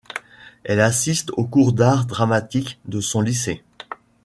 [0.63, 3.63] Elle assiste au cours d'art dramatique de son lycée.